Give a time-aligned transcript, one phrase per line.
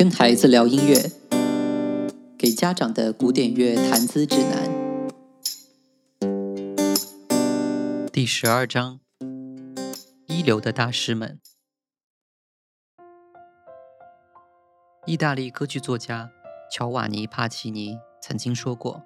[0.00, 0.94] 跟孩子聊音乐，
[2.38, 4.66] 给家长的古典乐谈资指南。
[8.10, 9.00] 第十二章：
[10.26, 11.38] 一流的大师们。
[15.04, 16.30] 意大利歌剧作家
[16.72, 19.02] 乔瓦尼·帕奇尼曾经说过：“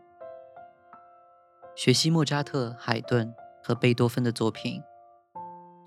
[1.74, 4.80] 学习莫扎特、海顿和贝多芬的作品，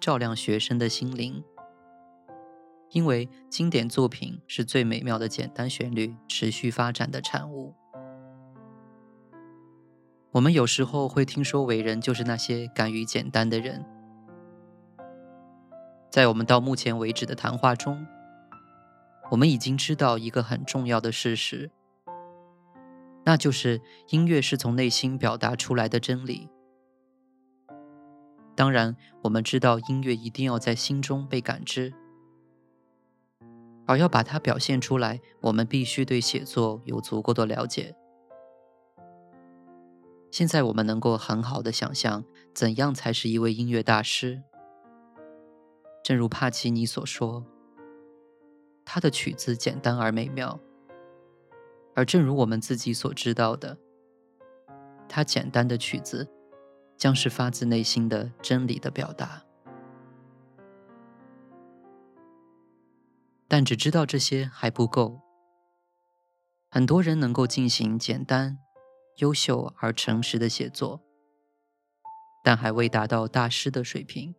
[0.01, 1.41] 照亮学生的心灵。”
[2.91, 7.73] 因为经典作品是最美妙的简单旋律持续发展的产物。
[10.31, 13.83] 我们有时候会听说伟人就是那些敢于简单的人。
[16.09, 18.05] 在我们到目前为止的谈话中，
[19.31, 21.69] 我们已经知道一个很重要的事实，
[23.25, 26.49] 那就是音乐是从内心表达出来的真理。
[28.55, 31.93] 当然，我们知道音乐一定要在心中被感知。
[33.87, 37.95] 而要把它表现出来，我们必须对写作有足够的了解。
[40.29, 44.43] 现在我们能够很好的想象，怎样才是一位音乐大师。
[46.03, 47.45] 正如帕奇尼所说，
[48.85, 50.59] 他的曲子简单而美妙。
[51.95, 53.77] 而正如我们自己所知道的，
[55.09, 56.29] 他简单的曲子，
[56.97, 59.46] 将是发自内心的真理的表达。
[63.47, 65.21] 但只知道这些还不够。
[66.69, 68.59] 很多人能够进行简单、
[69.17, 71.01] 优秀而诚实的写作，
[72.43, 74.35] 但还未达到大师的水平。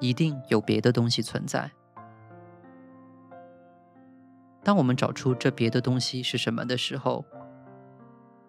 [0.00, 1.70] 一定有别的东西存在。
[4.62, 7.24] 当我们找出这别的东西是什么的时候，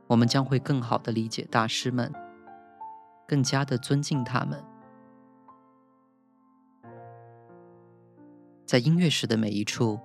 [0.07, 2.11] 我们将会更好的理解大师们，
[3.27, 4.63] 更加的尊敬他们。
[8.69, 9.99] 在音乐史的每一处，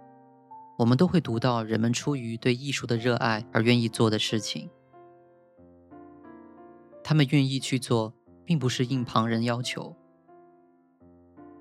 [0.78, 4.70] 我们都会读到人们出于对艺术的热爱而愿意做的事情。
[7.02, 9.94] 他们愿意去做，并不是应旁人要求，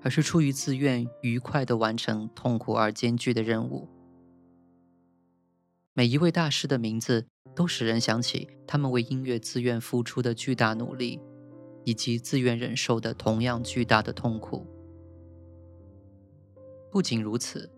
[0.00, 3.86] 而是出于自愿，愉快地完成痛苦而艰巨的任务。
[5.92, 11.20] 每一位大师的名字都使人想起他们为音乐自愿付出的巨大努力，
[11.84, 14.66] 以及自愿忍受的同样巨大的痛苦。
[16.94, 17.68] 不仅如此，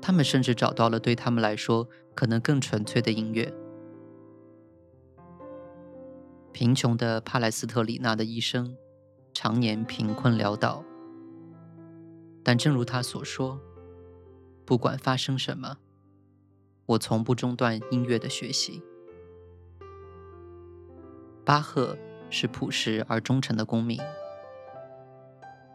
[0.00, 3.52] 他们甚至找到了对他们来说可能更纯粹的音乐。
[6.52, 8.76] 贫穷的帕莱斯特里纳的一生，
[9.32, 10.84] 常年贫困潦倒。
[12.44, 13.60] 但正如他所说
[14.64, 15.78] ：“不管发生什么，
[16.86, 18.80] 我从不中断音乐的学习。”
[21.44, 21.98] 巴赫
[22.30, 23.98] 是朴实而忠诚的公民，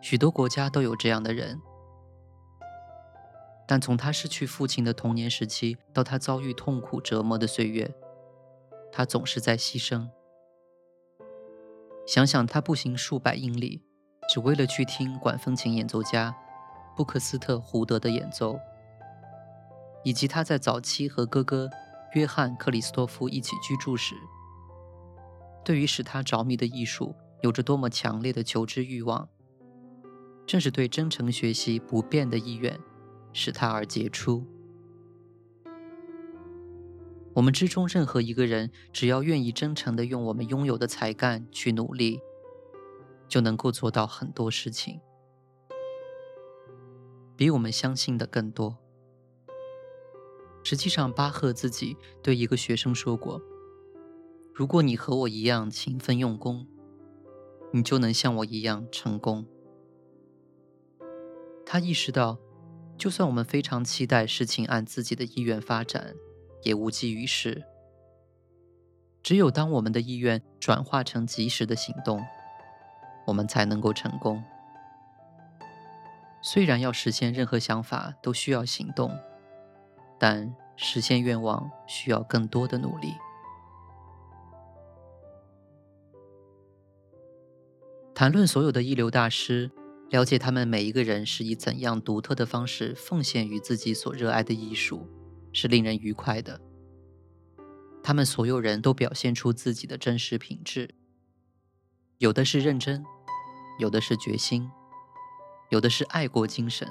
[0.02, 1.60] 许多国家都有这样的人。
[3.68, 7.94] 但从他失去父亲的童年时期到他遭遇痛苦折磨的岁月，
[8.92, 10.10] 他总是在牺牲。
[12.06, 13.82] 想想他步行数百英里，
[14.30, 16.36] 只为了去听管风琴演奏家
[16.98, 18.60] 布克斯特胡德的演奏，
[20.04, 21.70] 以及他在早期和哥哥
[22.14, 24.16] 约翰克里斯托夫一起居住时，
[25.64, 29.30] 对于使他着迷的艺术有着多么强烈的求知欲望，
[30.46, 32.78] 正是对真诚学习不变的意愿。
[33.34, 34.46] 使他而杰出。
[37.34, 42.22] 我们之中任何一个人，只要愿意真诚的用我们拥有的才干去努力，
[43.28, 45.02] 就能够做到很多事情，
[47.36, 48.78] 比我们相信的更多。
[50.64, 53.42] 实际上，巴赫自己对一个学生说过
[54.54, 56.68] ：“如果你和我一样勤奋用功，
[57.72, 59.48] 你就能像我一样成功。”
[61.66, 62.38] 他意识到。
[63.04, 66.16] 就算我们非常期待事情按自己的意愿发展，
[66.62, 67.66] 也无济于事。
[69.22, 72.24] 只有当我们的意愿转化成及时的行动，
[73.28, 74.42] 我们才能够成功。
[76.42, 79.12] 虽然要实现任何想法都需要行动，
[80.18, 83.14] 但实现愿望需要更多的努力。
[88.16, 89.70] 谈论所有的一流大师。
[90.14, 95.10] 了解他们每一个人是以怎样独特的方式奉献于自己所热爱的艺术，
[95.52, 96.62] 是令人愉快的。
[98.04, 100.94] 他们所有人都表现出自己的真实品质，
[102.20, 103.04] 有的是认真，
[103.80, 104.70] 有的是决心，
[105.72, 106.88] 有的是爱国精神。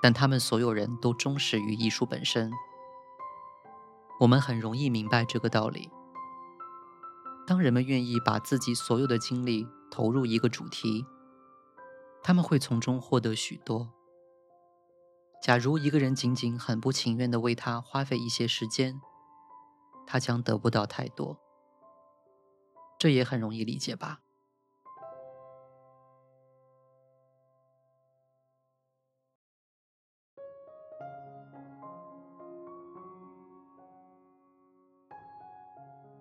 [0.00, 2.52] 但他们所有人都忠实于艺术本身。
[4.20, 5.90] 我们很容易明白这个道理。
[7.44, 11.04] 当人们愿意把自己所有的精力投入一个主题，
[12.22, 13.92] 他们会从中获得许多。
[15.42, 19.00] 假如一个人仅仅很不情愿地为他花费一些时间，
[20.06, 21.36] 他将得不到太多。
[22.96, 24.20] 这也很容易理解吧。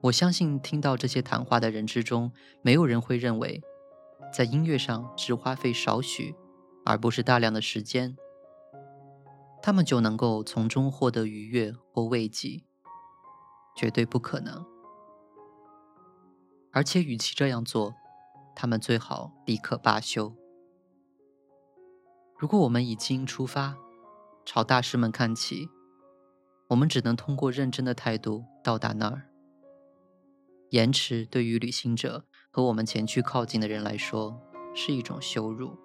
[0.06, 2.32] 我相信听到这些谈话的人之中，
[2.64, 3.62] 没有人会认为，
[4.32, 6.36] 在音乐上只花费少许，
[6.86, 8.16] 而不是大量的时间，
[9.62, 12.64] 他们就能够从中获得愉悦或慰藉。
[13.74, 14.66] 绝对不可能。
[16.74, 17.96] 而且，与其这样做，
[18.54, 20.36] 他们最好立刻罢休。
[22.38, 23.78] 如果我们已经出发，
[24.44, 25.70] 朝大师们看齐，
[26.68, 29.30] 我们只能通过认真的态度到达那儿。
[30.72, 34.38] 延迟对于旅行者和我们前去靠近的人来说
[34.76, 35.76] 是一种羞辱。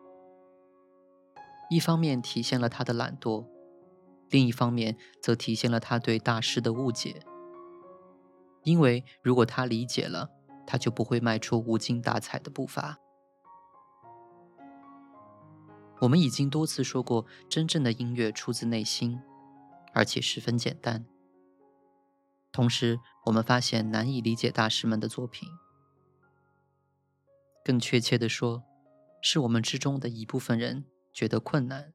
[1.71, 3.47] 一方面体现了他的懒惰，
[4.31, 7.23] 另一方面则体现了他对大师的误解。
[8.65, 10.29] 因为如果他理解了，
[10.67, 12.99] 他就不会迈出无精打采的步伐。
[16.01, 19.21] 我们已经多次说过，真正的音乐出自内心，
[19.95, 21.07] 而且十分简单。
[22.53, 25.49] 同时，我们发现难以理解大师们的作品。
[27.67, 28.63] 更确切的说，
[29.21, 31.93] 是我们之中的一部分人觉得困难。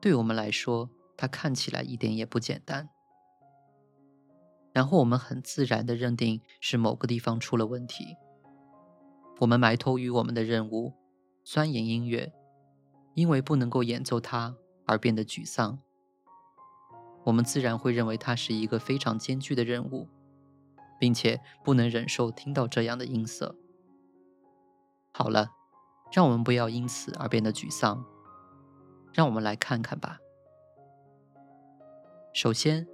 [0.00, 2.88] 对我们来说，它看起来一点也不简单。
[4.72, 8.16] 然后我们很自然的认定是某个地方出了问题。
[9.38, 10.92] 我们埋头于我们的任务，
[11.44, 12.32] 钻研音乐，
[13.14, 15.78] 因为不能够演奏它而变得沮丧。
[17.22, 20.08] 我们自然会认为它是一个非常艰巨的任务，
[21.00, 23.56] 并且不能忍受听到这样的音色。
[25.10, 25.50] 好了，
[26.12, 28.04] 让我们不要因此而变得沮丧。
[29.12, 30.18] 让我们来看看吧。
[32.32, 32.86] 首先。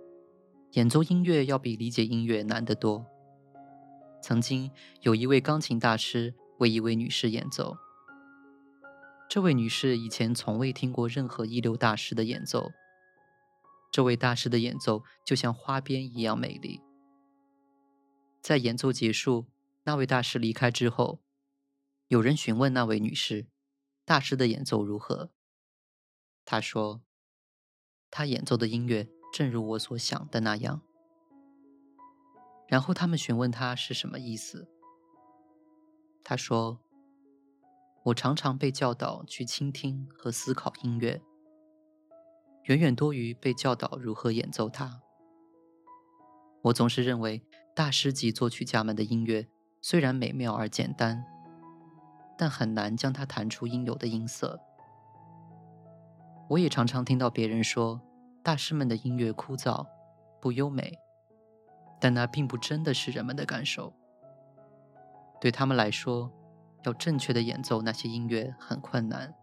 [0.72, 3.06] 演奏音乐要比理解音乐难得多。
[4.20, 4.70] 曾经
[5.00, 7.78] 有一位钢琴大师为一位女士演奏，
[9.26, 12.72] 这位女士以前从未听过任何一流大师的演奏。
[13.90, 16.82] 这位大师的演奏就像花边一样美丽。
[18.46, 19.46] 在演奏结束，
[19.82, 21.18] 那位大师离开之后，
[22.06, 23.48] 有人询问那位女士
[24.06, 25.32] ：“大师的演奏如何？”
[26.46, 27.02] 她说
[28.08, 30.80] ：“他演奏的音乐。”正如我所想的那样。
[32.68, 34.68] 然后他们询问他是什么意思。
[36.22, 36.78] 他说
[38.06, 41.20] ：“我常常被教导去倾听和思考音乐，
[42.66, 45.02] 远远多于被教导如何演奏它。
[46.62, 47.44] 我总是认为，
[47.76, 49.46] 大师级作曲家们的音乐
[49.82, 51.22] 虽然美妙而简单，
[52.38, 54.58] 但很难将它弹出应有的音色。
[56.48, 58.00] 我也常常听到别人说。”
[58.42, 59.84] 大师们的音乐枯燥、
[60.40, 60.92] 不优美，
[62.00, 63.92] 但那并不真的是人们的感受。
[65.40, 66.32] 对他们来说，
[66.84, 69.34] 要正确的演奏那些音乐很困难。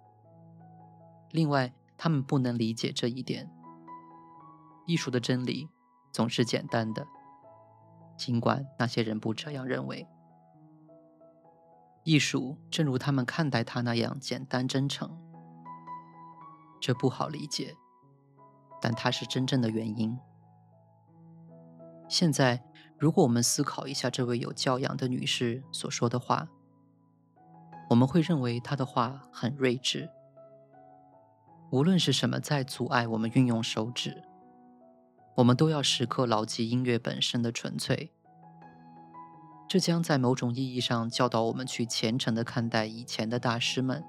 [1.32, 3.52] 另外，他们不能理解这一点：
[4.88, 5.68] 艺术的真理
[6.14, 7.06] 总是简单的，
[8.16, 10.08] 尽管那些人不这样认为。
[12.04, 15.18] 艺术正如他们看待它那样简单真诚，
[16.82, 17.76] 这不好理解。
[18.82, 20.20] 但它是真正的原因。
[22.10, 22.62] 现在，
[23.00, 26.50] 如果我们思考一下这位有教养的女士所说的话，
[27.90, 30.10] 我们会认为她的话很睿智。
[31.72, 34.22] 无论是什么在阻碍我们运用手指，
[35.36, 38.12] 我们都要时刻牢记音乐本身的纯粹。
[39.68, 44.04] 这将在某种意义上教导我们去虔诚地看待以前的大师们，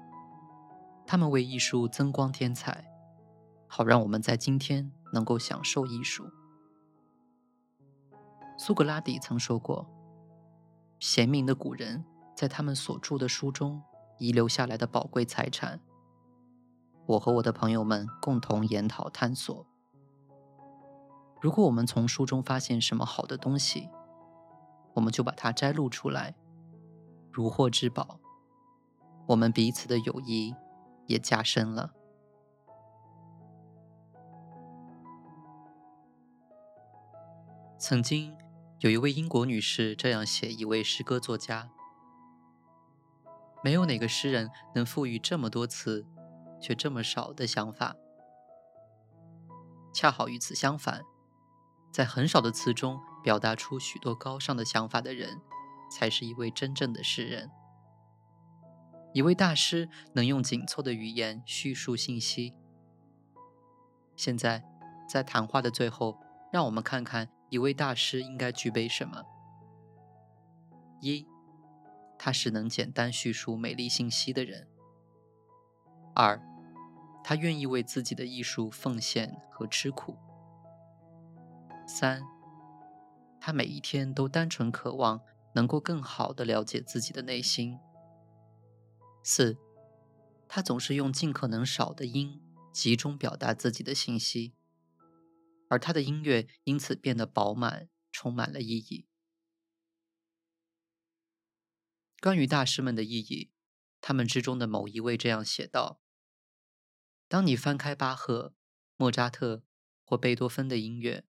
[1.07, 2.85] 他们为艺术增光添彩。
[3.67, 6.29] 好让我们在今天能够享受艺术。
[8.57, 9.89] 苏格拉底曾说过
[10.99, 12.05] ：“贤明的古人
[12.35, 13.81] 在他们所著的书中
[14.19, 15.81] 遗留下来的宝贵财产，
[17.07, 19.65] 我和我的朋友们共同研讨探索。
[21.45, 23.87] 如果我们从书中发现什么好的东西，
[24.95, 26.33] 我们就把它摘录出来，
[27.31, 28.19] 如获至宝。
[29.27, 30.55] 我们彼此的友谊
[31.05, 31.93] 也加深了。”
[37.77, 38.35] 曾经
[38.79, 41.69] 有一位英国女士这样写一位诗歌作家：
[43.63, 46.07] 没有哪个诗人能赋予这么多词，
[46.59, 47.95] 却这么少的想法。
[49.93, 51.03] 恰好与此相反，
[51.95, 55.39] 在很少的词中表达出许多高尚的想法的人，
[55.89, 57.49] 才是一位真正的诗人。
[59.13, 62.53] 一位大师能用紧凑的语言叙述信息，
[64.17, 64.65] 现在，
[65.07, 66.19] 在谈话的最后，
[66.51, 69.23] 让我们看看一位大师应该具备什么：
[70.99, 71.25] 一，
[72.19, 74.67] 他是能简单叙述美丽信息的人；
[76.13, 76.41] 二，
[77.23, 80.17] 他愿意为自己的艺术奉献和吃苦；
[81.87, 82.23] 三，
[83.39, 85.21] 他每一天都单纯渴望
[85.53, 87.77] 能够更好地了解自己的内心；
[89.23, 89.57] 四，
[90.47, 92.41] 他总是用尽可能少的音。
[92.75, 94.53] 集中表达自己的信息，
[95.69, 99.07] 而他的音乐因此变得饱满，充满了意义。
[102.19, 103.53] 关于大师们的意义，
[104.01, 106.01] 他们之中的某一位这样写道
[107.29, 108.53] ：“当你翻开巴赫、
[108.97, 109.63] 莫扎特
[110.03, 111.23] 或贝多芬的音乐，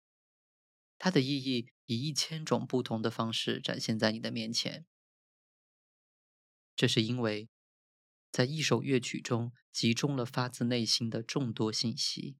[1.02, 4.86] 它的意义以一千种不同的方式展现在你的面前。
[6.76, 7.48] 这是因为。”
[8.32, 12.36] 在一首乐曲中集中了发自内心的众多信息。